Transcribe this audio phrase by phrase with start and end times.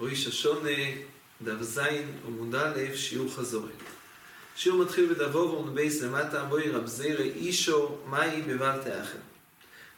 [0.00, 0.70] ראש השונה,
[1.42, 3.72] דף זין עמוד א', שיעור חזורי.
[4.56, 9.18] שיעור מתחיל בדבור ונבייס למטה, בואי רב זירא אישו, מאי בבל תאחר.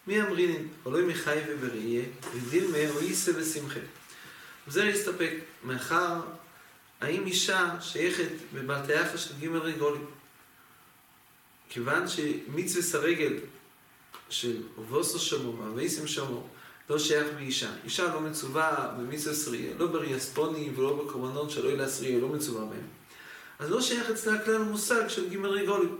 [0.06, 2.02] מי אמרינן, עולוי מחי ובראייה,
[2.34, 3.80] ודילמה או איסה ושמחה.
[4.68, 5.32] זירא הסתפק,
[5.64, 6.20] מאחר,
[7.00, 10.06] האם אישה שייכת בבל תאחר של ג' רגולים?
[11.68, 13.32] כיוון שמצווה סרגל
[14.32, 16.46] של ובוסו שמו, ואיסם שמו,
[16.90, 17.70] לא שייך באישה.
[17.84, 22.87] אישה לא מצווה במצווה סריה, לא בריאספוני ולא בקורבנות של אוהל הסריה, לא מצווה בהם.
[23.59, 25.96] אז לא שייך אצלה כלל המושג של ג' רגולים.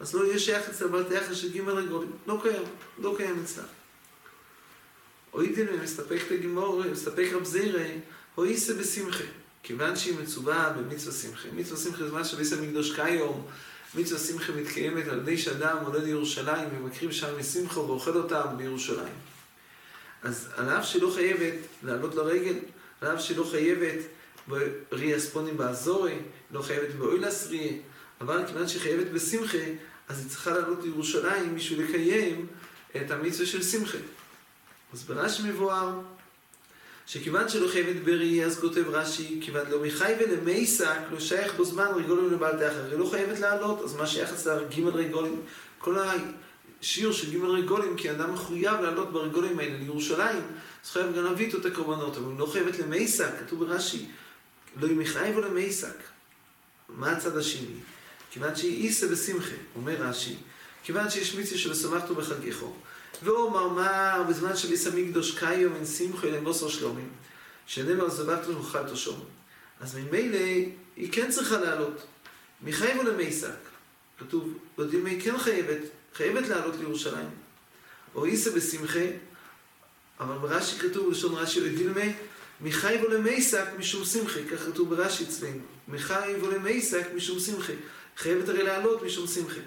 [0.00, 2.12] אז לא יהיה שייך אצלה בת היחס של ג' רגולים.
[2.26, 2.62] לא קיים,
[2.98, 3.64] לא קיים אצלה.
[5.34, 7.82] אוידין מסתפק לגמור, מסתפק רב זירא,
[8.34, 9.24] הויסה בשמחה.
[9.62, 11.48] כיוון שהיא מצווה במצווה שמחה.
[11.52, 13.46] מצווה שמחה זה מה שביס המקדוש כיום.
[13.94, 19.14] מצווה שמחה מתקיימת על ידי שאדם עולה לירושלים ומקריב שם משמחה ואוכל אותם בירושלים.
[20.22, 22.56] אז על אף שהיא לא חייבת לעלות לרגל,
[23.00, 23.98] על אף שהיא לא חייבת
[24.48, 26.18] בראי ספונים באזורי,
[26.50, 27.72] לא חייבת באויל אסריה,
[28.20, 29.58] אבל כיוון שהיא חייבת בשמחה,
[30.08, 32.46] אז היא צריכה לעלות לירושלים בשביל לקיים
[32.96, 33.98] את המצווה של שמחה.
[34.92, 36.00] אז ברש"י מבואר,
[37.12, 41.86] שכיוון שלא חייבת בראי, אז כותב רש"י, כיוון לא מחי ולמייסק, לא שייך בו זמן
[41.96, 45.42] רגולים לבעל תאחר, היא לא חייבת לעלות, אז מה שייך אצלה ג' רגולים,
[45.78, 46.12] כל ה...
[46.80, 50.42] שיעור של ג' רגולים, כי אדם מחויב לעלות ברגולים האלה לירושלים,
[50.84, 54.06] אז חייב גם להביא איתו את הקורבנות, אבל לא חייבת למייסק, כתוב ברש"י,
[54.76, 55.96] לא היא מחייב או למייסק.
[56.88, 57.80] מה הצד השני?
[58.30, 60.36] כיוון שהיא איסה בשמחה, אומר רש"י,
[60.82, 62.74] כיוון שיש מצווה של ושמחתו בחגיכו,
[63.22, 67.08] ואומר מה בזמן של איסה מקדוש קיום אין שמחו אלא בוסר שלומים,
[67.66, 69.24] שנאמר זבחתו וחלתו שום.
[69.80, 70.38] אז ממילא
[70.96, 72.06] היא כן צריכה לעלות.
[72.62, 73.48] מחייב או למייסק?
[74.18, 75.80] כתוב, מה היא כן חייבת,
[76.14, 77.30] חייבת לעלות לירושלים.
[78.14, 79.04] או איסה בשמחה,
[80.20, 82.12] אבל ברש"י כתוב, בלשון רש"י, דילמי,
[82.60, 85.62] מחייב ולמייסק משום שמחה, כך כתוב ברש"י אצלנו.
[85.88, 87.72] מחייב ולמייסק משום שמחה.
[88.16, 89.60] חייבת הרי לעלות משום שמחה.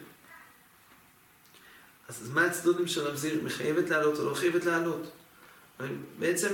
[2.22, 3.40] אז מה הצדודים של רב זיר?
[3.44, 5.12] מחייבת לעלות או לא חייבת לעלות?
[6.19, 6.50] בעצם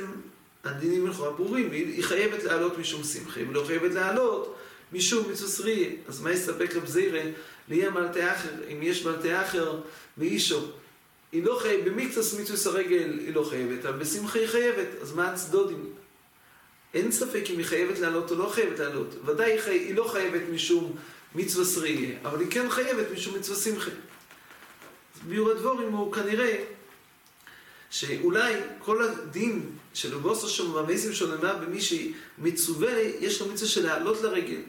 [0.64, 4.56] הדינים לכאורה ברורים, היא חייבת לעלות משום שמחה, לא חייבת לעלות
[4.94, 5.90] משום מצווה סריה.
[6.08, 7.22] אז מה יסתפק רב זירא?
[7.69, 9.80] ליהיה מלטה אחר, אם יש מלטה אחר
[10.18, 10.72] ואישו.
[11.31, 15.31] היא לא חייבת, במקצס מצווה הרגל היא לא חייבת, אבל בשמחה היא חייבת, אז מה
[15.31, 15.90] הצדודים?
[16.94, 19.16] אין ספק אם היא חייבת לעלות או לא חייבת לעלות.
[19.25, 19.72] ודאי היא, חי...
[19.72, 20.96] היא לא חייבת משום
[21.36, 23.92] מצווה סריה, אבל היא כן חייבת משום מצווה שמחה.
[25.28, 26.63] ביור הדבורים הוא כנראה
[27.90, 33.85] שאולי כל הדין של בוסו שם והמייסים שלו נאמר במי שמצווה, יש לו מצווה של
[33.85, 34.62] לעלות לרגל.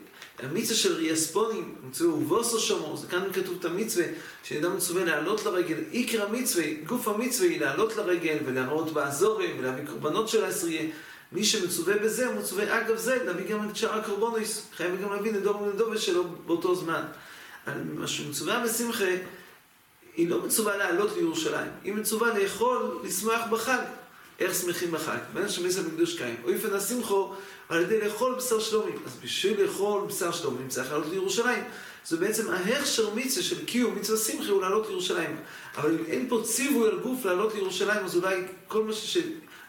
[0.43, 4.05] המצווה של ריאספונים, מצווה ובוסו שמו, זה כאן כתוב את המצווה,
[4.45, 10.29] שאדם מצווה לעלות לרגל, עיקר המצווה, גוף המצווה היא לעלות לרגל ולהראות באזורי ולהביא קורבנות
[10.29, 10.91] של העשרייה.
[11.33, 15.33] מי שמצווה בזה, הוא מצווה אגב זה, להביא גם את שאר הקורבנוס, חייב גם להביא
[15.33, 17.03] נדור ונדובה שלו באותו זמן.
[17.95, 19.05] מה שמצווה בשמחה,
[20.21, 23.79] היא לא מצווה לעלות לירושלים, היא מצווה לאכול, לשמוח בחג.
[24.41, 25.19] איך שמחים בחג?
[25.35, 26.37] בין השמיס המקדוש קיים.
[26.45, 27.33] אוי פן השמחו
[27.69, 28.97] על ידי לאכול בשר שלומים.
[29.07, 31.65] אז בשביל לאכול בשר שלומים צריך לעלות לירושלים.
[32.07, 35.37] זה בעצם ההכשר מצווה של קיום מצווה שמחי הוא לעלות לירושלים.
[35.77, 39.19] אבל אם אין פה ציווי על גוף לעלות לירושלים, אז אולי כל מה ש...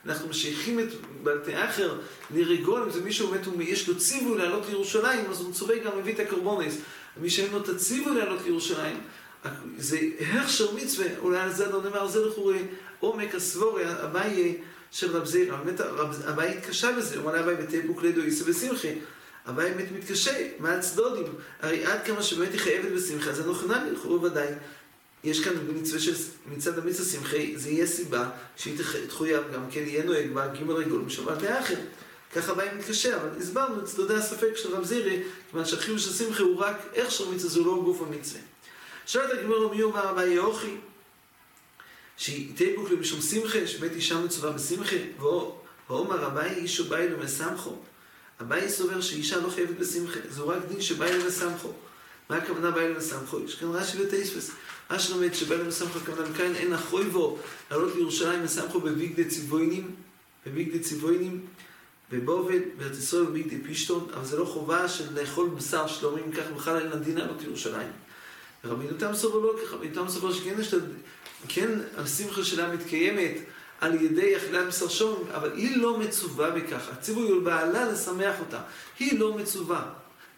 [0.05, 0.87] אנחנו משייכים את
[1.23, 1.99] בלתי אחר
[2.35, 6.13] לרגול, אם זה מישהו באמת, יש לו ציווי לעלות לירושלים, אז הוא מצווה גם מביא
[6.13, 6.77] את הקרבונס.
[7.17, 9.01] מי שאין לו את הציווי לעלות לירושלים,
[9.77, 12.57] זה הכשר מצווה, אולי על זה לא נאמר, זה לכאורה
[12.99, 14.57] עומק הסבורי, אביי
[14.91, 15.55] של רב זירא.
[15.55, 15.81] באמת,
[16.29, 18.95] אביי התקשה בזה, הוא אמר לאביי בתיפוק לידו איסו בשמחי.
[19.49, 21.33] אביי באמת מתקשה, מה הצדודים?
[21.61, 24.47] הרי עד כמה שבאמת היא חייבת בשמחה, זה נכונה לכאורה ודאי.
[25.23, 26.13] יש כאן מצווה של
[26.45, 28.77] מצד המצווה שמחי, זה יהיה סיבה שהיא
[29.07, 31.75] תחויב גם כן, יהיה נוהג בה ג' רגול משבת לאחר.
[32.35, 36.43] ככה אביי מתקשה, אבל הסברנו את צדדי הספק של רב זירי, כיוון שהחיוב של שמחי
[36.43, 38.41] הוא רק איך של מצווה, זה לא גוף המצווה.
[39.07, 40.75] שואלת הגמרא מי אומר אביי יאוכי,
[42.17, 44.95] שהיא תיבוק למשום שמחה, שבית אישה מצווה בשמחה,
[45.89, 47.75] ואומר אביי אישו באי לו מסמכו.
[48.41, 51.73] אביי סובר שאישה לא חייבת בשמחה, זהו רק דין שבאי לו מסמכו.
[52.29, 53.39] מה הכוונה באי לו מסמכו?
[53.39, 54.51] יש כאן רש"י וטייספס.
[54.91, 57.39] רש"י לומד שבאי לו מסמכו, הכוונה מכאן אין אחוי בו
[57.71, 59.95] לעלות לירושלים מסמכו בביגדי ציבוינים,
[60.45, 61.45] בביגדי ציבוינים,
[62.11, 66.77] בבובד, בארץ ישראל בביגדי פישטון, אבל זה לא חובה של לאכול בשר שלומים, כך בכלל
[66.77, 67.91] אין הדין לעלות לירושלים.
[68.65, 70.73] רבי נותם סובר לא ככה, רבי נותם סובר שכן יש
[71.47, 73.31] כן, השמחה שלה מתקיימת
[73.81, 76.89] על ידי אכילת בשר שום, אבל היא לא מצווה בכך.
[76.91, 78.61] הציווי הוא בעלה לשמח אותה.
[78.99, 79.89] היא לא מצווה.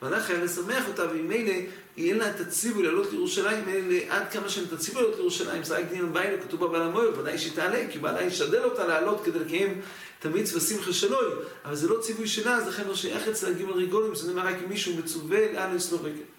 [0.02, 1.54] המלאך חייב לשמח אותה, וממילא
[1.98, 3.64] יהיה לה את הציווי לעלות לירושלים,
[4.10, 7.54] עד כמה שהם תציבו לעלות לירושלים, זה רק דין הביילה, כתוב בבעל המוער, ודאי שהיא
[7.56, 9.82] תעלה, כי בעלה ישדל אותה לעלות כדי לקיים
[10.20, 11.26] את המצווה שמחה שלוי,
[11.66, 14.56] אבל זה לא ציווי שלה, אז לכן לא שייך אצלה ג' ריגולים, זה נאמר רק
[14.64, 16.33] אם מישהו מצווה לאן לסלוח רגל.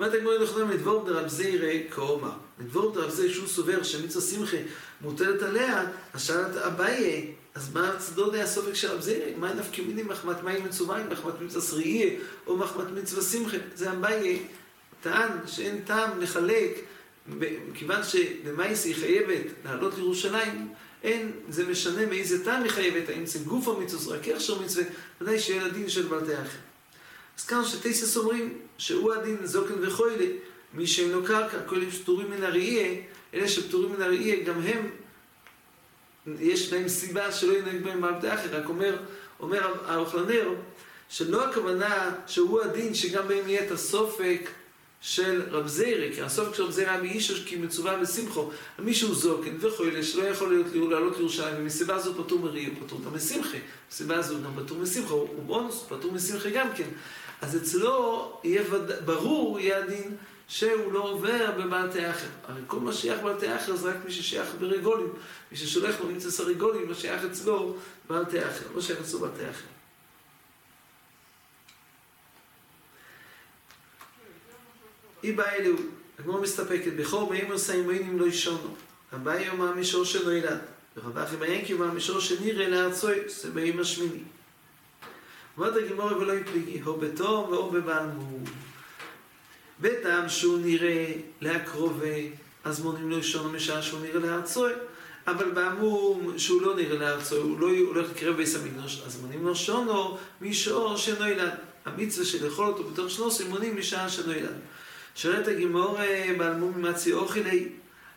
[0.00, 2.30] אומרת הגמרא נכונים לדבור דרב זיירא כאומר.
[2.60, 4.56] לדבור דרב זיירא שהוא סובר שמצווה שמחה
[5.00, 9.26] מוטלת עליה, אז שאלת אביי, אז מה הצדוד היה סופק של רב זיירא?
[9.36, 13.56] מה נפקא מיני מחמת מים מצווה, מחמת מצווה שריעיה, או מחמת מצווה שמחה?
[13.74, 14.42] זה אביי
[15.00, 16.78] טען שאין טעם לחלק,
[17.74, 20.68] כיוון שלמייס היא חייבת לעלות לירושלים,
[21.02, 24.84] אין, זה משנה מאיזה טעם היא חייבת, האם זה גוף המצווה, רק הכשר מצווה,
[25.20, 26.69] ודאי שיהיה לדין של בלתי אחר.
[27.40, 30.26] אז כאן שטייסס אומרים שהוא הדין זוקן וחוילה,
[30.74, 33.00] מי שאין לו קרקע, כל אלה שפטורים מן הראייה,
[33.34, 34.90] אלה שפטורים מן הראייה, גם הם,
[36.40, 38.96] יש להם סיבה שלא ינהג בהם בעבדי אחר, רק אומר,
[39.40, 40.48] אומר האוכלנר,
[41.08, 44.50] שלא הכוונה שהוא הדין שגם בהם יהיה את הסופק
[45.00, 49.56] של רב זיירי, כי הסופק של רב זיירי היה מאיש כי מצווה בשמחו, מישהו זוקן
[49.60, 53.58] וחוילה שלא יכול להיות, לעלות לירושלים, ומסיבה זו פטור מראי, הוא פטור גם משמחה,
[53.90, 56.88] מסיבה זו גם פטור משמחה, הוא בונוס, פטור משמחה גם כן.
[57.40, 58.90] אז אצלו יהיה וד...
[59.04, 60.16] ברור, יהיה הדין,
[60.48, 62.28] שהוא לא עובר בבעלתי אחר.
[62.48, 65.12] הרי כל מה שייך בבעלתי אחר זה רק מי ששייך ברגולים.
[65.52, 67.76] מי ששולח לו מצווה רגולים, לא שייך אצלו
[68.08, 69.66] בעלתי אחר, לא שייך אצלו בעלתי אחר.
[75.22, 75.82] היא באה אלוהו,
[76.18, 78.74] הגמור מסתפקת, בכור מימר סיימיינים לא ישונו.
[79.12, 80.58] הבא יום המישור שלא ילד.
[80.96, 84.22] ורבח עם הינקי מהמישור שנראה לארצוי, זה בימר שמיני.
[85.60, 88.44] אומרת הגמור ולא יפליגי, או בתום ואו בבעלמום.
[89.80, 92.16] בטעם שהוא נראה להקרובה,
[92.64, 94.72] אז מונים לו ראשון משעה שהוא נראה לארצוי.
[95.26, 99.56] אבל בעמום שהוא לא נראה לארצו, הוא לא הולך לקרב ביס המקדוש, אז מונים לו
[99.56, 101.50] שונו משור שאינו ילד.
[101.86, 104.58] המצווה של לאכול אותו בתוך שלוש מונים משעה שאינו ילד.
[105.14, 105.98] שואלת הגמור
[106.38, 107.68] בעלמום ממצי אוכלי,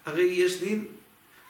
[0.05, 0.85] הרי יש דין,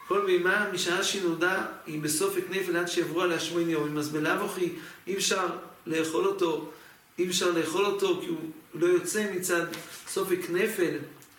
[0.08, 4.44] כל מימה משעה שהיא נולדה היא בסופק נפל עד שיעברו עליה שמונה יום, אז בלאו
[4.44, 4.72] הכי
[5.06, 5.46] אי אפשר
[5.86, 6.70] לאכול אותו,
[7.18, 8.38] אי אפשר לאכול אותו כי הוא
[8.74, 9.66] לא יוצא מצד
[10.08, 10.94] סופק נפל,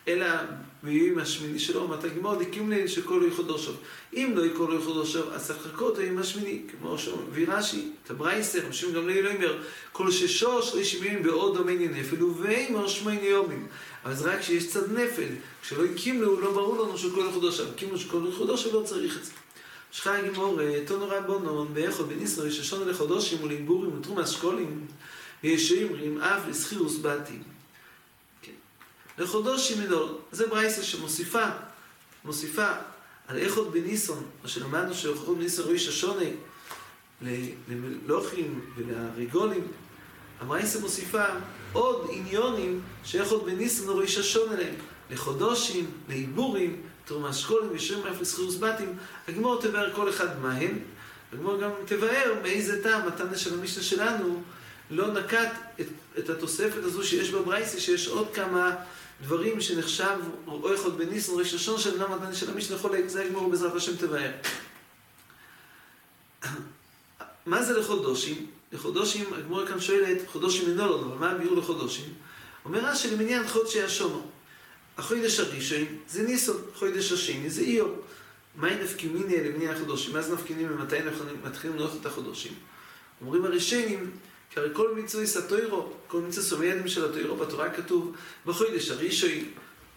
[0.07, 0.27] אלא
[0.83, 3.77] ביום השמיני שלו, אמרת גמור דקים לי שכל לא יחודו שוב.
[4.13, 8.11] אם לא יקול לא יחודו שוב, אז צריך לחכות עם השמיני, כמו שאומר רש"י, את
[8.11, 13.67] הברייסר, משום גם לא אומר, כל ששוש רישים ימים בעוד דומני נפל, ובימר שמונה יומים.
[14.11, 15.27] זה רק כשיש צד נפל,
[15.61, 17.67] כשלא הקים לו, לא ברור לנו שכל יחודו שוב.
[17.73, 19.31] הקים לו שכל יחודו שוב, לא צריך את זה.
[19.91, 24.87] שחי גמור, תונו רבונון, באיכות בניסר, ששונו לחודשים ולעיבורים ותרום אשכולים,
[25.43, 27.43] ויש שאומרים אף לסחירוס בתים.
[28.41, 28.51] כן.
[29.17, 31.45] לחודשים מנול, זה ברייסה שמוסיפה,
[32.25, 32.71] מוסיפה
[33.27, 36.25] על איכות בניסון, מה שלמדנו שאיכות בניסון רואה ששונה
[37.67, 39.67] למלוכים ולריגולים,
[40.41, 41.23] הברייסה מוסיפה
[41.73, 44.75] עוד עניונים שאיכות בניסון רואה ששונה להם,
[45.11, 48.97] לחודשים, לעיבורים, תרומה אשכולים ושירים אף לסחירוס בתים,
[49.27, 50.79] הגמור תבאר כל אחד מהם,
[51.33, 54.41] הגמור גם תבאר באיזה טעם מתנה של המשנה שלנו
[54.91, 55.87] לא נקט את,
[56.17, 58.75] את התוספת הזו שיש בברייסי, שיש עוד כמה
[59.21, 60.17] דברים שנחשב
[60.47, 63.95] או אחד בניסן ראש השון של למה מתנה של המשנה חולק, זה הגמור בעזרת השם
[63.95, 64.31] תבאר.
[67.45, 68.47] מה זה לחודושים?
[68.71, 72.13] לחודושים, הגמור כאן שואלת, חודושים מנולון, אבל מה הביאור לחודושים?
[72.65, 74.34] אומר רש"י למניין חודשי השונו.
[74.97, 78.01] החודש הראשון זה ניסון, חודש השני זה איור.
[78.55, 80.13] מהי נפקימיני למניין החודשים?
[80.13, 82.53] מה זה נפקימיני ומתי אנחנו מתחילים לנוח את החודשים?
[83.21, 84.11] אומרים הראשונים,
[84.49, 89.29] כי הרי כל מצווה סטוירו, כל מצווה סומיינים של הטוירו בתורה כתוב בחודש הראשון,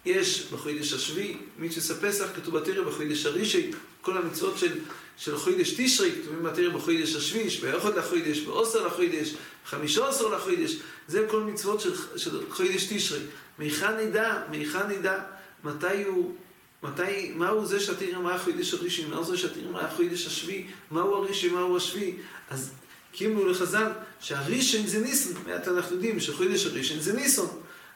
[0.05, 3.61] יש בחודש השביעי, מצווה הפסח כתוב בתורה בחודש הראשון,
[4.01, 4.79] כל המצוות של,
[5.17, 9.33] של חודש תשרי כתובים בתורה בחודש השביעי, באחד לחודש, בעשר לחודש,
[9.65, 10.75] חמישה עשר לחודש,
[11.07, 13.19] זה כל מצוות של, של חודש תשרי.
[13.59, 15.19] מיכן נדע, מיכן נדע,
[15.63, 16.35] מתי הוא,
[16.83, 21.53] מתי, מהו זה שהתיר מה החודש הראשון, מהו זה שהתיר מה החודש השביעי, מהו הראשון,
[21.53, 22.15] מהו השביעי,
[22.49, 22.71] אז
[23.11, 27.47] קיבלו לחז"ל שהראשון זה ניסון, מעט אנחנו יודעים שחודש הראשון זה ניסון.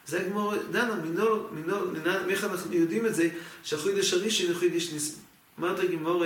[0.08, 1.82] זה הגמור דנה, מינור, מינור,
[2.30, 3.30] איך אנחנו יודעים את זה,
[3.64, 5.23] שהחודש הראשון הוא חודש ניסון.
[5.60, 6.24] אמרת הגמור,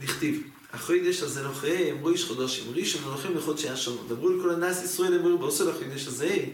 [0.00, 4.08] נכתיב, החודש הזה נוחה, אמרו איש חודשים, ראשון נוחים לחודשי השונות.
[4.08, 6.44] דברו לכל הנס ישראל, אמרו בעושה לחודש הזה,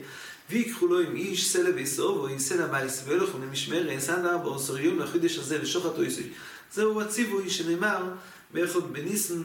[0.51, 4.99] ויקחו לו עם איש סלע ויסעובו, עם סלע בייס, ואלוכו למשמר, עשן ארבע עשר יום
[4.99, 6.29] לחודש הזה, לשוחת אויסוי.
[6.73, 8.03] זהו הציווי שנאמר
[8.51, 9.43] באחד בניסן,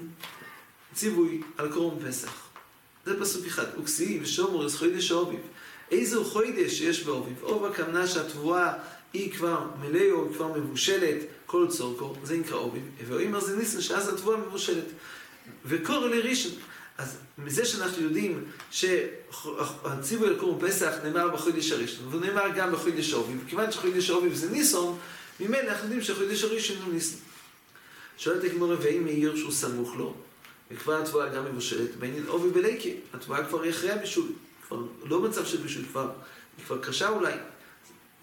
[0.94, 2.48] ציווי על קרום פסח.
[3.06, 3.66] זה פסוק אחד.
[3.80, 5.40] וכסיעי ושומר אז חודש האוביב.
[5.92, 7.44] איזו חודש שיש באוביב?
[7.44, 8.74] אוב הכוונה שהתבואה
[9.14, 12.84] היא כבר מלאו, היא כבר מבושלת, כל צורקו, זה נקרא אוביב.
[13.08, 14.86] ואומר זה ניסן שאז התבואה מבושלת.
[15.66, 16.52] וקורא לראשון,
[16.98, 23.42] אז מזה שאנחנו יודעים שהציווי לקום פסח נאמר בחודש הראשון, והוא נאמר גם בחודש אוביב,
[23.46, 24.98] וכיוון שחודש אוביב זה ניסון,
[25.40, 27.20] ממילא אנחנו יודעים שהחודש הראשון הוא ניסון.
[28.18, 30.14] שואלת הגמור ואם מעיר שהוא סמוך לו,
[30.72, 34.28] וכבר התבואה גם מבושלת, בעניין אוביב בליקי, התבואה כבר היא אחרי הבישול,
[34.68, 36.10] כבר לא מצב של בישול, כבר,
[36.58, 37.34] היא כבר קשה אולי,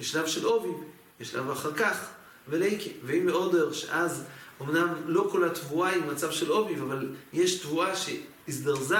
[0.01, 0.75] יש שלב של אוביב,
[1.21, 2.07] יש שלב אחר כך,
[2.49, 4.25] וליקי, ואם מעודר שאז
[4.63, 8.97] אמנם לא כל התבואה היא מצב של אוביב, אבל יש תבואה שהזדרזה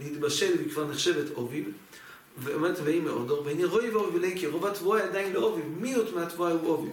[0.00, 1.64] להתבשל והיא כבר נחשבת אוביב.
[2.38, 6.52] ואומרת ויהי מאודור, והנה רואי ואוביב וליקי, רוב התבואה היא עדיין לא אוביב, מיעוט מהתבואה
[6.52, 6.92] הוא אוביב.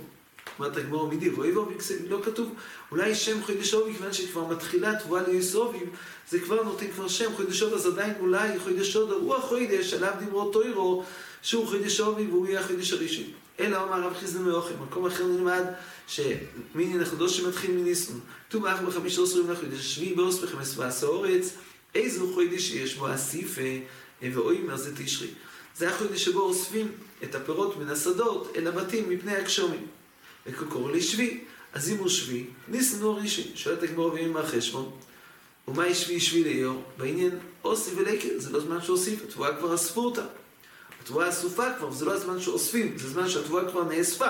[0.60, 1.77] אומרת הגמור מידי, רואי ואוביב
[2.08, 2.53] לא כתוב,
[2.91, 5.89] אולי שם חודש אוביב, כיוון שכבר מתחילה תבואה ליוס אוביב,
[6.29, 10.13] זה כבר נותן כבר שם חודש אוביב, אז עדיין אולי חודש אוביב הוא החודש עליו
[10.20, 11.03] דיברו טוירו,
[11.41, 13.25] שהוא חודש אוביב והוא יהיה החודש הראשון.
[13.60, 15.63] אלא אמר רב חיסדן מאוכל, מקום אחר נלמד
[16.08, 21.53] שמינין החודש שמתחיל מניסון, ט"ו באח בחמיש עשרים לחודש, שביעי באוס בחמש ועשה אורץ,
[21.96, 23.62] איזו חודש שיש בו אסיפה
[24.22, 25.27] ואוימר זה תשרי.
[25.77, 26.91] זה החודש שבו אוספים
[27.24, 29.88] את הפירות מן השדות אל הבתים מפני הגשומים.
[30.48, 31.43] וכקור לשבי,
[31.74, 32.46] אז אם הוא שבי,
[33.01, 33.46] הוא הראשון.
[33.55, 34.91] שואלת הגמור ואם מה חשבון?
[35.67, 36.84] ומה שבי שבי ליאור?
[36.98, 40.25] בעניין אוסי ולקר, זה לא זמן שאוסיף, התבואה כבר אספו אותה.
[41.01, 44.29] התבואה אסופה כבר, וזה לא הזמן שאוספים, זה זמן שהתבואה כבר נאספה.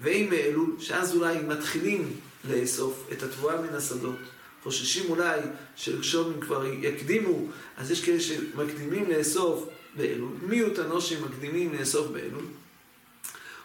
[0.00, 2.12] ואם מאלול, שאז אולי מתחילים
[2.50, 4.16] לאסוף את התבואה מן השדות,
[4.62, 5.40] חוששים אולי
[5.76, 9.64] שלגשומים כבר יקדימו, אז יש כאלה שמקדימים לאסוף
[9.96, 10.32] באלול.
[10.42, 12.44] מיעוט הנושים מקדימים לאסוף באלול.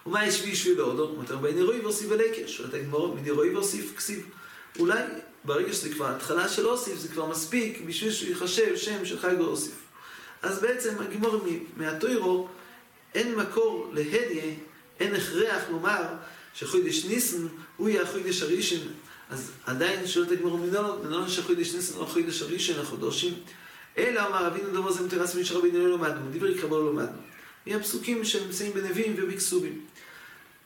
[0.05, 1.17] ומה יש בי שביל להודות?
[1.17, 2.47] מותר בין אירועי ואוסיף ולקר.
[2.47, 4.25] שואלת הגמרא, מדירועי ואוסיף כסיב.
[4.79, 5.03] אולי
[5.43, 9.35] ברגע שזה כבר התחלה של אוסיף, זה כבר מספיק בשביל שהוא ייחשב שם של חי
[9.39, 9.82] ואוסיף.
[10.43, 11.45] אז בעצם הגמור
[11.77, 12.47] מהטוירו,
[13.13, 14.43] אין מקור להדיה,
[14.99, 16.03] אין הכרח לומר
[16.53, 17.47] שחודש ניסן
[17.77, 18.87] הוא יהיה החודש הראשון.
[19.29, 23.33] אז עדיין שואלת הגמור מנונות, מנונות שחודש ניסן הוא החודש הראשון החודשים.
[23.97, 27.17] אלא אמר אבינו דובר זה מתרס מן שרבינו לא למדנו, דברי קרבו לא למדנו.
[27.67, 29.85] מהפסוקים שנמצאים בנביאים ובכסובים.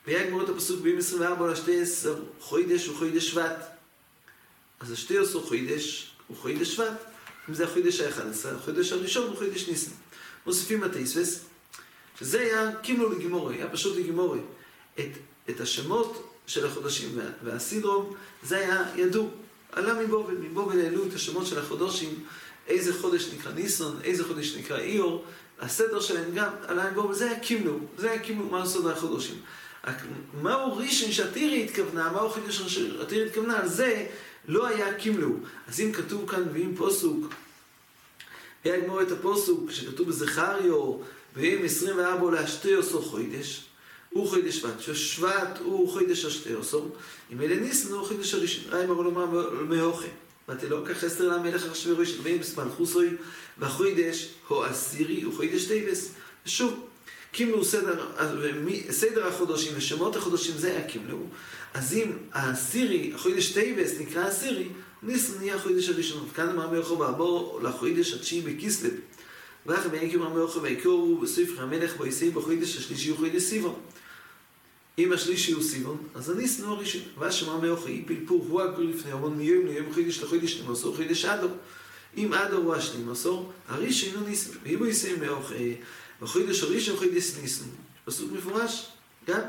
[0.08, 3.66] והיה גמור את הפסוק ביום 24 לשתי עשר, חוידש וחוידש שבט.
[4.80, 7.17] אז השתי עשר חוידש הוא חוידש שבט.
[7.50, 9.92] אם זה החודש ה-11, החודש הראשון הוא חודש ניסן.
[10.46, 11.46] מוסיפים התייספס,
[12.20, 14.40] שזה היה קימלו לגימורי, היה פשוט לגימורי.
[15.00, 15.10] את,
[15.50, 19.28] את השמות של החודשים והסידרום, זה היה ידוע.
[19.72, 22.24] עלה מבובל, מבובל העלו את השמות של החודשים,
[22.68, 25.26] איזה חודש נקרא ניסון, איזה חודש נקרא איור,
[25.60, 29.36] הסדר שלהם גם עלה מבובל, זה היה קימלו, זה היה קימלו, מה הסוד החודשים.
[30.42, 34.06] מהו ראשון שהתירי התכוונה, מהו חידוש שהתירי התכוונה, על זה
[34.48, 35.30] לא היה קימלו.
[35.68, 37.34] אז אם כתוב כאן, ואם פוסוק,
[38.64, 40.98] היה לגמור את הפוסוק שכתוב בזכריו,
[41.36, 43.66] ואם 24 להשתי עשור חוידש,
[44.10, 46.96] הוא חוידש שבט, ששבט הוא חוידש השתי עשור,
[47.32, 50.08] אם אלה ניסן הוא חוידש הראשון, ראי מרו לומר מאוכל.
[50.50, 53.10] ותלא כך אסתר למלך אחשוורוש, ואם בסמלכוסוי,
[53.58, 56.12] והחוידש הוא עשירי, הוא חוידש טייבס.
[56.46, 56.88] ושוב,
[57.32, 58.06] קימלו סדר,
[58.90, 61.18] סדר החודשים ושמות החודשים זה היה קימלו.
[61.74, 64.68] אז אם העשירי, החודש טייבס נקרא עשירי,
[65.04, 66.28] ניסן נהיה החודש הראשון.
[66.36, 68.94] כאן אמר מיוחו בעבור לחודש התשיעי בכיסלב.
[69.66, 73.76] ואחר בין יקום אמר מיוחו ויקורו בספר המלך בו יסי בחודש השלישי הוא חודש סיבון.
[74.98, 77.02] אם השלישי הוא סיבון, אז הניסן הוא הראשון.
[77.18, 81.48] ואשמע מיוחו אי פלפור הוא הגור לפני המון מיום ליום חודש לחודש נמסור חודש אדו.
[82.18, 84.58] אם אדו הוא השנים מסור, הראשון הוא ניסן.
[84.64, 85.54] ואם הוא יסי מיוחו
[86.22, 87.66] בחודש הראשון חודש ניסן.
[88.06, 88.88] פסוק מפורש,
[89.28, 89.42] גם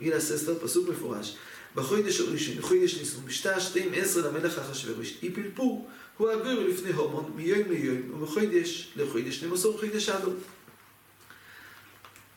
[0.00, 1.36] גיל הססטר, פסוק מפורש.
[1.74, 7.32] בחודש הראשון, בחודש ניסן, בשתה שתיים עשר למלך אחשורוש, אי פלפור, הוא הגור לפני הומון,
[7.36, 10.34] מיום ליום, ומחודש לחודש נמסור חודש אדום.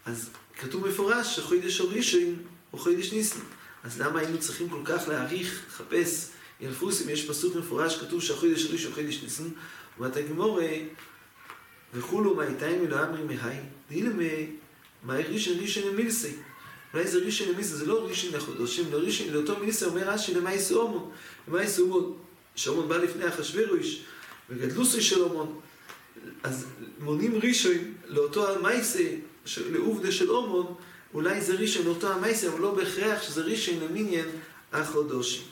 [0.05, 0.29] אז
[0.59, 2.35] כתוב מפורש שחודש הראשון
[2.73, 3.39] הוא חודש ניסן.
[3.83, 6.29] אז למה היינו צריכים כל כך להעריך, לחפש,
[6.61, 9.43] ילפוסים, יש פסוק מפורש, כתוב שהחודש הראשון הוא חודש ניסן,
[9.99, 10.71] ואת הגמורה,
[11.93, 14.23] וכולו מאיתיים אלוהים רימי, דילמה,
[15.03, 16.33] מה ראשון ראשון מילסי.
[16.93, 20.53] אולי זה ראשון למיסה, זה לא ראשון לחודשים, לא ראשון, לאותו מיסה אומר רש"י למה
[20.53, 21.11] יסעומון.
[21.47, 22.17] למה יסעומון?
[22.55, 24.03] שאומון בא לפני אחשוורוש,
[24.49, 25.59] וגדלוסי של אומון.
[26.43, 26.65] אז
[26.99, 29.03] מונים ראשון לאותו המייסה,
[29.57, 30.75] לעובדה של אומון,
[31.13, 34.29] אולי זה ראשון לאותו המייסה, אבל לא בהכרח שזה ראשון למניין
[34.73, 35.43] החודשים.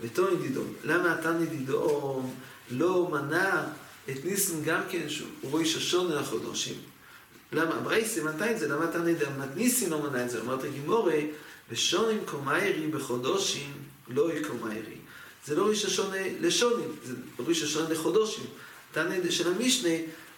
[0.00, 2.34] ותו נדידון, למה אתה נדידון
[2.70, 3.64] לא מנע
[4.10, 6.74] את ניסן גם כן, שהוא רואה ששון לחודשים?
[7.52, 7.80] למה?
[7.80, 9.30] ברייסי מנתה את זה, למה אתה נדע?
[9.38, 10.40] מתניסי לא מנה את זה.
[10.40, 11.30] אמרת גימורי,
[11.70, 13.72] ושונים קומיירי בחודשים
[14.08, 14.96] לא יקומיירי.
[15.46, 18.44] זה לא ראש השונה לשונים, זה ראש השונה לחודשים.
[18.92, 19.94] תנא של המשנה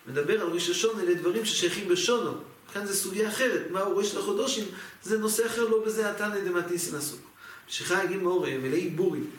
[0.06, 2.32] מדבר על ראש השונה לדברים ששייכים בשונו.
[2.72, 4.64] כאן זה סוגיה אחרת, מהו ראש לחודשים,
[5.02, 6.94] זה נושא אחר, לא בזה התנא דמתניסין.
[7.68, 9.30] שחי הגימורי מלאי בורים.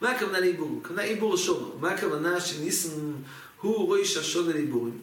[0.00, 0.80] מה הכוונה לעיבור?
[0.84, 1.74] הכוונה עיבור השונו.
[1.80, 3.12] מה הכוונה שניסן
[3.60, 4.98] הוא רויש השונה לעיבורים?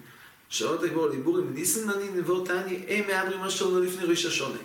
[0.50, 4.58] שעות הגבור לעיבורים, ניסן מני נבור תני, הם מעברים השונו לפני רויש השונה.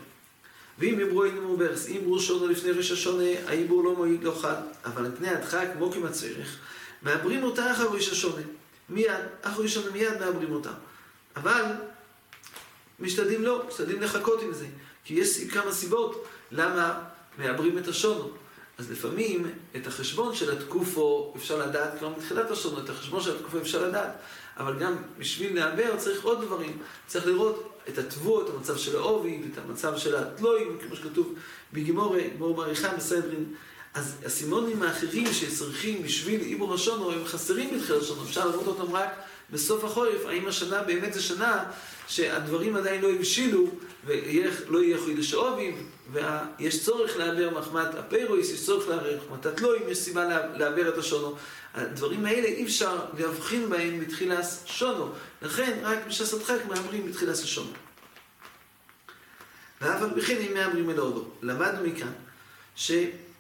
[0.78, 4.62] ואם יברו אינו מוברס, אם ברו שונו לפני רויש השונה, העיבור לא מועיל לא חד,
[4.84, 6.58] אבל על פני הדחק, כמו כמצריך,
[7.02, 8.42] מעברים אותה אחר רויש השונה.
[8.88, 9.10] מיד,
[9.42, 10.70] אחר רויש השונה מיד מעברים אותה.
[11.36, 11.64] אבל
[13.00, 14.66] משתדלים לא, משתדלים לחכות עם זה.
[15.04, 16.98] כי יש כמה סיבות למה
[17.38, 18.30] מעברים את השונו.
[18.78, 23.58] אז לפעמים את החשבון של התקופו אפשר לדעת כבר מתחילת השונו, את החשבון של התקופו
[23.58, 24.12] אפשר לדעת.
[24.56, 26.78] אבל גם בשביל לעבר צריך עוד דברים.
[27.06, 31.34] צריך לראות את התבוא, את המצב של העובי, את המצב של התלויים, כמו שכתוב
[31.72, 33.54] בגימורי, גמור מעריכה בסדרין.
[33.94, 39.08] אז הסימונים האחרים שצריכים בשביל עיבור השונו, הם חסרים בתחילת השונו, אפשר לראות אותם רק
[39.50, 41.64] בסוף החורף, האם השנה באמת זו שנה
[42.08, 43.70] שהדברים עדיין לא הבשילו
[44.04, 49.98] ולא יהיה חידוש עובים ויש צורך לעבר מחמת הפיירויס, יש צורך לעבר מחמת התלויים, יש
[49.98, 51.36] סיבה לעבר את השונו.
[51.74, 55.08] הדברים האלה אי אפשר להבחין בהם בתחילת שונו,
[55.42, 57.70] לכן רק בש"ס הדחק מעברים בתחילת השונו.
[59.80, 61.24] ואף על פי כן אם מעברים אל הודו.
[61.42, 62.12] למדנו מכאן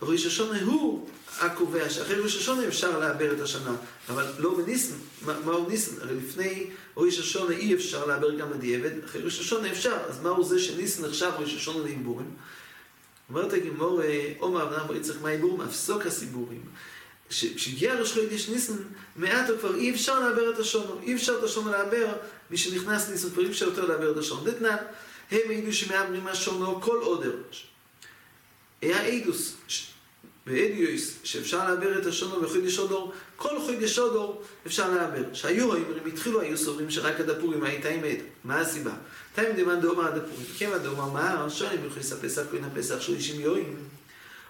[0.00, 3.76] שראש השונה הוא הקובע שאחרי ראש השונה אפשר לעבר את השנה,
[4.08, 4.94] אבל לא בניסן.
[5.22, 6.00] מה, מהו ניסן?
[6.00, 9.96] הרי לפני ראש השונה אי אפשר לעבר גם בדיעבד, אחרי ראש השונה אפשר.
[10.08, 12.30] אז מהו זה שניסן נחשב ראש השונה לעיבורים?
[13.28, 14.00] אומרת הגמור,
[14.38, 16.62] עומר בר יצחק מהעיבורים, הפסוק הסיבורים.
[17.28, 18.76] כשהגיע ראש חודש ניסן,
[19.16, 22.12] מעט כבר אי אפשר לעבר את השונו, אי אפשר את השונו לעבר,
[22.50, 24.44] מי שנכנס ניסן כבר אי אפשר יותר לעבר את השונו.
[24.44, 24.76] דתנן,
[25.30, 27.36] הם העידו שמעברים מהשונו כל עודר.
[28.82, 29.54] היה עידוס,
[30.50, 35.22] ואדיוס, שאפשר לעבר את השונו בחודש אודור, כל חודש אודור אפשר לעבר.
[35.32, 38.18] שהיו האמרים התחילו היו סוברים שרק עד הפורים הייתה עד.
[38.44, 38.92] מה הסיבה?
[39.34, 40.46] תיים דמן דאמר עד הפורים.
[40.58, 41.46] כיוון דאמר מה?
[41.50, 43.76] שואלים מלכוס הפסח כהן הפסח שלישים יואים.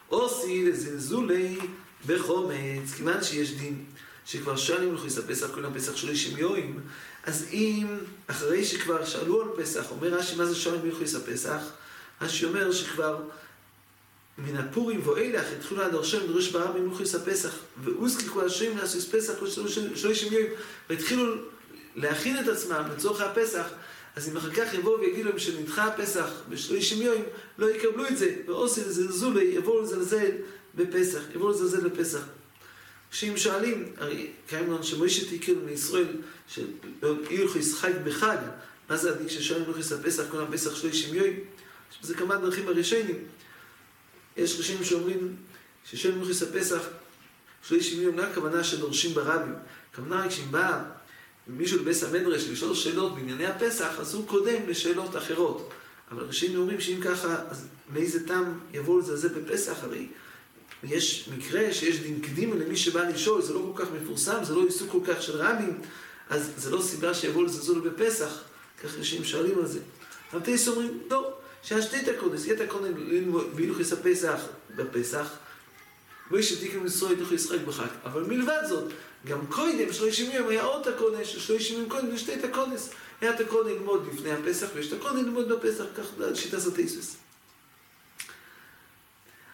[0.09, 1.59] עושי לזלזולי
[2.07, 3.85] בחומץ, כיוון שיש דין
[4.27, 6.81] שכבר שואלים מלכוס הפסח כהן הפסח שלישים יואים,
[7.25, 7.87] אז אם
[8.27, 11.61] אחרי שכבר שאלו על פסח, אומר רש"י מה זה שואלים מלכוס הפסח?
[12.23, 13.17] רש"י אומר שכבר
[14.39, 19.33] מן הפורים ואילך התחילו עד הרשם לדרוש ברב ממלכוס הפסח והוזקקו השם לעשות פסח
[19.95, 20.47] שלושים יום
[20.91, 21.35] והתחילו
[21.97, 23.67] להכין את עצמם לצורך הפסח
[24.17, 27.23] אז אם אחר כך יבואו ויגידו להם שנדחה הפסח בשלושים יום
[27.59, 30.31] לא יקבלו את זה ועושים זלזולי יבואו לזלזל
[30.75, 32.21] בפסח יבואו לזלזל בפסח.
[33.11, 36.07] כשהם שואלים, הרי קיים לנו שמוישה תיקן מישראל
[36.49, 38.37] שאילו ישחק בחג
[38.91, 41.35] מה זה הדין ששואלים מלכוס הפסח כל הפסח שלושים יום
[42.03, 43.17] זה כמה דרכים הראשונים
[44.41, 45.37] יש ראשים שאומרים
[45.85, 46.83] ששם מלכוס הפסח
[47.69, 49.55] שלוש ימים לא הכוונה שדורשים ברבים.
[49.93, 50.83] הכוונה רק שאם בא
[51.47, 55.71] מישהו לבית המדרש לשאול שאלות בענייני הפסח, אז הוא קודם לשאלות אחרות.
[56.11, 59.77] אבל ראשים אומרים שאם ככה, אז מאיזה טעם יבואו לזלזל בפסח?
[59.83, 60.07] הרי
[60.83, 64.65] יש מקרה שיש דין קדימה למי שבא לשאול, זה לא כל כך מפורסם, זה לא
[64.65, 65.81] עיסוק כל כך של רבים,
[66.31, 68.43] אז זה לא סיבה שיבואו לזלזול בפסח.
[68.85, 69.81] כך ראשים שואלים על זה.
[70.33, 72.93] אבל תייס אומרים, לא, שהשתית הקודש, יתה קודם
[73.55, 74.41] בהילוכס הפסח
[74.77, 75.27] בפסח,
[76.31, 77.87] ויש תיקם ישראל תוכו ישחק בחג.
[78.05, 78.93] אבל מלבד זאת,
[79.27, 82.81] גם קודם, שלושים יום, היה עוד הקודש, שלושים יום קודם, יש את הקודש.
[83.21, 87.17] היה את הקודם ללמוד לפני הפסח, ויש את הקודם ללמוד בפסח, כך שיטה זאת איסוס.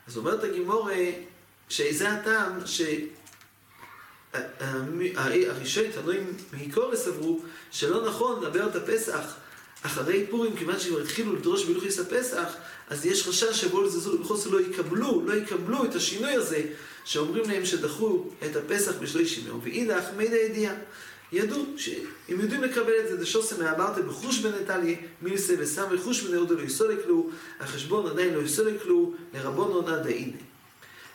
[0.06, 0.90] אז אומרת הגימור,
[1.68, 2.82] שזה הטעם ש...
[4.60, 9.34] הראשון, תנועים מעיקורס עברו, שלא נכון לדבר את הפסח
[9.82, 12.54] אחרי פורים, כיוון שכבר התחילו לדרוש בהלכיס הפסח,
[12.88, 16.62] אז יש חשש שבו לזלזול ובחוסר לא יקבלו, לא יקבלו את השינוי הזה,
[17.04, 20.74] שאומרים להם שדחו את הפסח בשלישים יום, ואידך מידע ידיעה.
[21.32, 26.62] ידעו שאם יודעים לקבל את זה, דשוסם מעברתם בחוש בנטליה, מילסה וסמי חוש בנהודו לא
[26.62, 30.36] יסולק לו, החשבון עדיין לא יסולק לו, לרבון עונה דהינה.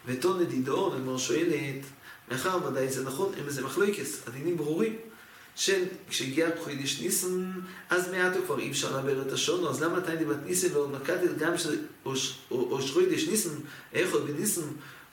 [0.05, 1.85] ותו נדידו, נאמר שואלת,
[2.31, 4.95] מאחר ודאי זה נכון, הם איזה מחלוקס, הדינים ברורים.
[5.55, 7.51] שכשהגיע חידש ניסן,
[7.89, 11.37] אז מעטו כבר אי אפשר לעבר את השונו, אז למה תאי דיבת ניסן לא נקטת
[11.37, 13.55] גם שאוש חידש ניסן,
[13.93, 14.61] איך עוד בניסן,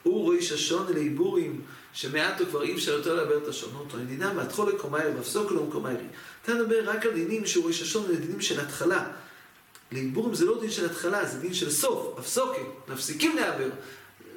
[0.02, 1.60] הוא רויש השון לעיבורים,
[1.92, 6.04] שמעטו כבר אי אפשר יותר לעבר את השונו, אותו נדינה, מהתחול לקומיירי, בפסוק לא מקומיירי.
[6.42, 9.06] אתה מדבר רק על דינים שהוא רויש השון לדינים של התחלה.
[9.92, 13.68] לעיבורים זה לא דין של התחלה, זה דין של סוף, הפסוקים, מפסיקים לעבר.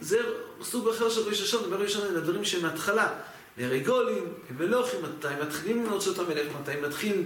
[0.01, 0.19] זה
[0.63, 3.13] סוג אחר של רויש השון, דבר ראשון, לדברים שהם מהתחלה.
[3.57, 4.23] לרגולים,
[4.57, 7.23] מלוכים, מתי מתחילים לנוצר אותם מלך, מתי מתחיל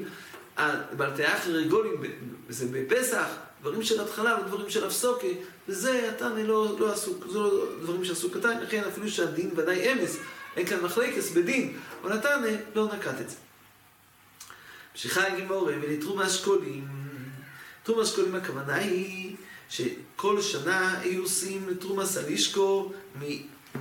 [0.98, 2.02] בלתי אחר רגולים,
[2.50, 3.28] זה בפסח,
[3.62, 5.34] דברים של התחלה ודברים של הפסוקי,
[5.68, 10.18] וזה התנא לא, לא עסוק, זה לא דברים שעסוק קטן, לכן אפילו שהדין ודאי אמס,
[10.56, 13.36] אין כאן מחלקס בדין, אבל התנא לא נקט את זה.
[14.92, 16.88] ממשיכה הגימורה ולתרום האשכולים.
[17.84, 19.36] תרום האשכולים הכוונה היא
[19.70, 22.26] שכל שנה היו עושים תרומס על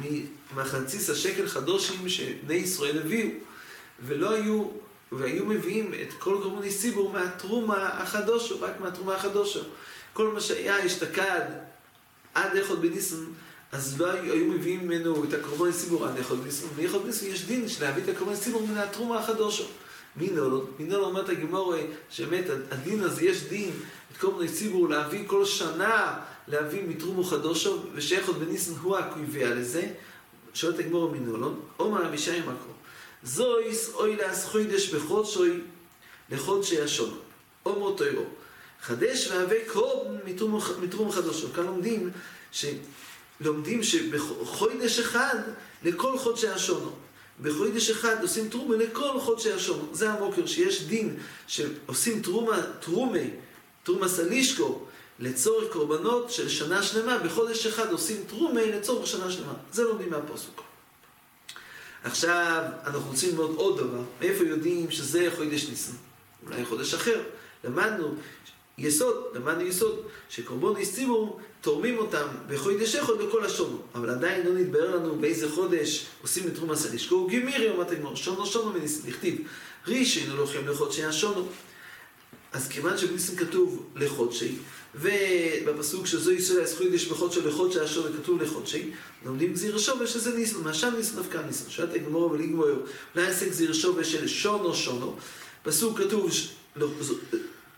[0.01, 3.29] ממחציס השקל חדושים שבני ישראל הביאו,
[4.07, 4.69] ולא היו,
[5.13, 9.61] והיו מביאים את כל גורמוני ציבור מהתרומה החדושו, רק מהתרומה החדושו.
[10.13, 11.43] כל מה שהיה אשתקד
[12.35, 13.25] עד לאכול בניסן,
[13.73, 17.45] אז לא היו, היו מביאים ממנו את הקורבן ציבור עד לאכול בניסן, ולאכול בניסן יש
[17.45, 19.65] דין של להביא את הקורבן ציבור מן התרומה החדושו.
[20.17, 21.79] מינול, מינול אומרת הגמורה,
[22.11, 23.71] שבאמת הדין הזה יש דין
[24.19, 29.89] את מיני ציבור להביא כל שנה, להביא מתרומו חדושו, ושייך עוד בניסן הוא הקויביה לזה,
[30.55, 32.73] שואלת הגמורה מינולון, אומר אבישי מקרו,
[33.23, 35.61] זויס אוי לאס חוידש בחודשוי
[36.31, 37.19] לחודשי השון,
[37.67, 38.25] אומר תוירו,
[38.83, 40.17] חדש והווה קורבן
[40.81, 41.53] מתרומו חדושו.
[41.53, 42.11] כאן לומדים,
[43.41, 45.39] לומדים שבחודש אחד
[45.83, 46.93] לכל חודשי השונו.
[47.43, 49.85] בחודש אחד עושים תרומה לכל חודשי השונו.
[49.93, 53.31] זה המוקר, שיש דין שעושים תרומה, תרומי,
[53.83, 54.87] תרומה סלישקו,
[55.19, 59.53] לצורך קורבנות של שנה שלמה, בחודש אחד עושים תרומי לצורך שנה שלמה.
[59.73, 60.61] זה לומדים מהפוסק.
[62.05, 64.01] עכשיו, אנחנו רוצים ללמוד עוד דבר.
[64.21, 65.93] מאיפה יודעים שזה חודש ניסן?
[66.47, 67.23] אולי חודש אחר.
[67.65, 68.15] למדנו
[68.79, 73.79] יסוד, למדנו יסוד, שקורבנות ציבור תורמים אותם בחודש אחד בכל השונו.
[73.95, 77.07] אבל עדיין לא נתבהר לנו באיזה חודש עושים את תרומה סליש.
[77.09, 79.39] קורא גימירי אומרת הגמור, שונו שונו מניסן, נכתיב,
[79.87, 81.49] רישי נלוחם לחודשי השונו.
[82.53, 84.57] אז כיוון שבניסן כתוב לחודשי,
[84.95, 88.91] ובפסוק שזו ישראל הסחוידש בחודשו לחודשי השונו כתוב לחודשי,
[89.25, 91.71] לומדים גזיר שווה שזה ניסן, מהשם ניסן דווקא ניסן.
[91.71, 92.67] שואלת הגמור ולגמור,
[93.15, 95.17] אולי נעשה גזיר שווה של שונו שונו.
[95.63, 96.31] פסוק כתוב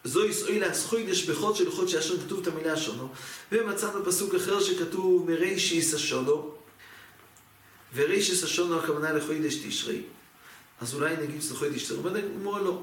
[0.05, 3.09] זו ישראל הסחוידש בחודשו לחודשי השונו, כתוב את המילה השונו.
[3.53, 6.51] ומצאנו פסוק אחר שכתוב מרישיס השונו,
[7.95, 10.03] ורישיס השונו הכוונה לחודש תשרי.
[10.81, 12.83] אז אולי נגיד שזה חודש תשרי, אבל נגמור לא.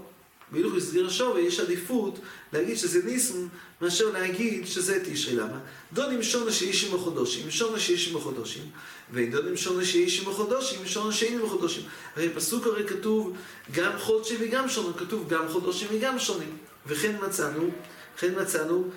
[0.53, 2.19] בהילוך הסגיר השווה יש עדיפות
[2.53, 3.47] להגיד שזה ניסן
[3.81, 5.35] מאשר להגיד שזה תשרי.
[5.35, 5.59] למה?
[5.93, 8.63] דונים שונה שיש עם החודשים, שונה שיש עם החודשים,
[9.11, 11.83] ודונים שונה שיש עם החודשים, שונה שאין עם החודשים.
[12.15, 13.33] הרי פסוק הרי כתוב
[13.71, 16.57] גם חודשי וגם שונה, כתוב גם חודשים וגם שונים.
[16.87, 17.69] וכן מצאנו,
[18.15, 18.89] וכן מצאנו,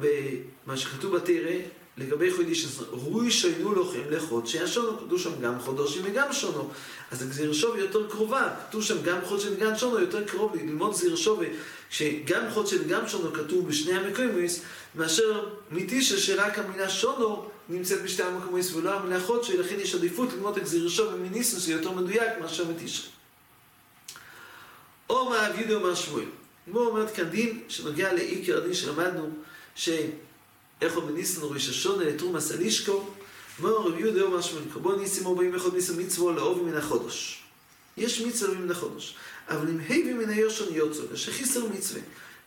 [0.00, 1.52] במה שכתוב בתרא,
[1.96, 6.70] לגבי חודש, רוי שיינו לוחם לחודשי השונו, כתוב שם גם חודשים וגם שונו.
[7.10, 11.16] אז הגזיר שווי יותר קרובה, כתוב שם גם חודשי וגם שונו, יותר קרוב ללמוד גזיר
[11.16, 11.46] שווי,
[11.90, 14.50] שגם חודשי וגם שונו כתוב בשני המקומות,
[14.94, 20.56] מאשר מתישה שרק המילה שונו נמצאת בשתי המקומות ולא המילה חודשי, לכן יש עדיפות ללמוד
[20.56, 23.08] את גזיר שווי מניסן שיותר מדויק מאשר מתישה.
[25.10, 26.24] או מה אבידו מה שמואל.
[26.68, 29.30] גמור אומרת כאן דין שנוגע לעיקר הדין שלמדנו,
[30.82, 33.04] שאיך הוא בניסן ראש השונה לתרום הסלישקו,
[33.58, 37.42] גמור רב יהודה אומר שמואל, קרבון ניסים ארבעים אחד ניסים מצוו לאובי מן החודש.
[37.96, 39.14] יש מצווה מן החודש,
[39.48, 42.00] אבל אם היבי מן היושן יוצא, שחיסר מצווה,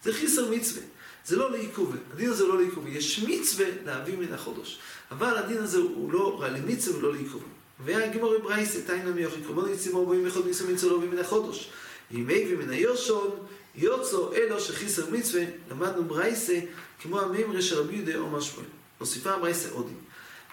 [0.04, 0.82] זה חיסר מצווה,
[1.26, 4.80] זה לא לעיכובה, הדין הזה לא לעיכובה, יש מצווה להביא מן החודש,
[5.12, 7.46] אבל הדין הזה הוא לא רע למצווה ולא לעיכובה.
[7.86, 11.70] והגמור ברייסה, תאין למיוחי, קרבון ניסים ארבעים אחד ניסים מצוו לאובי מן החודש.
[12.14, 13.30] אם היבי מן היושן
[13.78, 16.60] יוצו אלו שחיסר מצווה, למדנו ברייסה,
[17.02, 18.66] כמו הממרה של רבי יהודה אומר שמואל.
[19.00, 19.98] מוסיפה ברייסה עודים.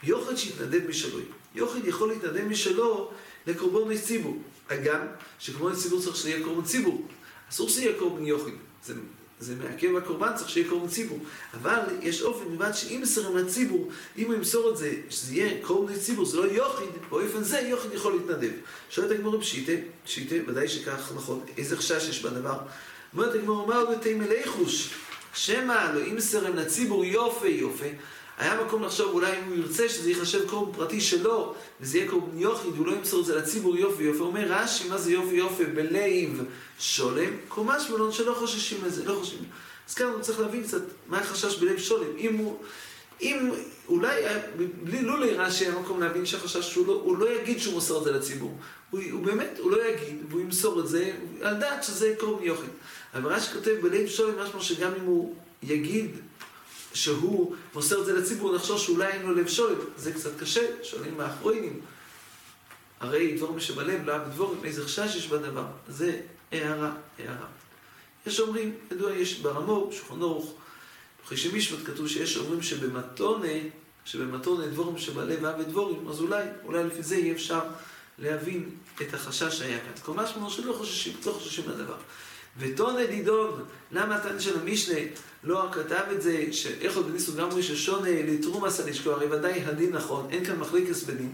[0.02, 1.22] יוחד שיתנדב משלוי.
[1.54, 3.10] יוחד יכול להתנדב משלו
[3.46, 4.38] לקורבן ציבור.
[4.70, 5.00] הגם
[5.38, 7.06] שקורבן ציבור צריך שיהיה קורבן ציבור.
[7.50, 8.50] אסור שיהיה קורבן יוחד.
[8.84, 8.94] זה,
[9.40, 11.18] זה מעכב הקורבן, צריך שיהיה קורבן ציבור.
[11.54, 15.98] אבל יש אופן, מלבד שאם מסרים לציבור, אם הוא ימסור את זה, שזה יהיה קורבן
[15.98, 18.50] ציבור, זה לא יוחד, באופן זה יוחד יכול להתנדב.
[18.90, 19.72] שואלת הגמור פשיטה,
[20.04, 22.58] פשיטה, ודאי שכך נכון, איזה חשש יש בדבר.
[23.14, 24.90] אומרת הגמור, אמר לו תימי ליחוש,
[25.34, 27.88] שמא לא ימסרם לציבור יופי יופי,
[28.38, 32.38] היה מקום לחשוב אולי אם הוא ירצה שזה ייחשב קורבן פרטי שלו, וזה יהיה קורבן
[32.38, 34.20] יוחיד, הוא לא ימסור את זה לציבור יופי יופי.
[34.20, 36.42] אומר רש"י, מה זה יופי יופי בלייב
[36.78, 37.30] שולם?
[37.48, 39.44] קומש מלון שלא חוששים לזה, לא חוששים.
[39.88, 42.16] אז כאן הוא צריך להבין קצת מה החשש בלב שולם.
[42.18, 42.58] אם הוא,
[43.20, 43.50] אם
[43.88, 44.22] אולי,
[44.82, 48.04] בלי לא לרש"י היה מקום להבין שהחשש שהוא לא, הוא לא יגיד שהוא מוסר את
[48.04, 48.58] זה לציבור.
[48.90, 52.70] הוא, הוא באמת, הוא לא יגיד, והוא ימסור את זה, על דעת שזה קורבן יוחיד.
[53.14, 56.10] אבל רש"י כותב בלב שולם משמע שגם אם הוא יגיד
[56.94, 59.76] שהוא מוסר את זה לציבור, נחשוב שאולי אין לו לב שולם.
[59.96, 61.80] זה קצת קשה, שואלים מאחרונים.
[63.00, 65.66] הרי דבורים שבלב, לא בדבורים, איזה חשש יש בדבר.
[65.88, 66.20] זה
[66.52, 67.46] הערה, הערה.
[68.26, 70.54] יש אומרים, ידוע, יש ברמור, שולחן ערוך,
[71.24, 73.48] בחישי משפט כתוב שיש אומרים שבמתונה,
[74.04, 77.60] שבמתונה דבורים שבלב אהב דבורים, אז אולי, אולי לפי זה יהיה אפשר
[78.18, 78.70] להבין
[79.02, 80.02] את החשש שהיה כאן.
[80.02, 81.96] כל משמע שלא חוששים, לא חוששים לדבר.
[82.58, 84.98] ותונה דידון, למה התנא של המשנה
[85.44, 89.92] לא כתב את זה, שאיך עוד בניסו גם ראש השונה לתרומס הנשקו, הרי ודאי הדין
[89.92, 91.32] נכון, אין כאן מחליקס בדין.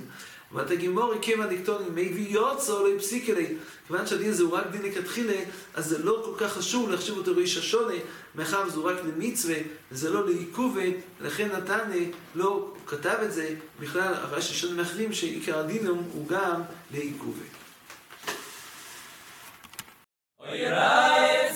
[0.52, 3.54] ואתה גימורי כימה דיקטוני, מי ויוצו לא יפסיק אלי.
[3.86, 5.36] כיוון שהדין הזה הוא רק דין לכתחילה,
[5.74, 7.94] אז זה לא כל כך חשוב להחשיב אותו לאיש השונה,
[8.34, 9.56] מאחר שזה רק למצווה,
[9.92, 10.82] וזה לא לעיכובה,
[11.20, 12.04] לכן נתנה,
[12.34, 16.62] לא, כתב את זה, בכלל, אבל יש שונים אחרים שעיקר הדינום הוא גם
[16.94, 17.57] לעיכובה.
[20.50, 21.47] Well,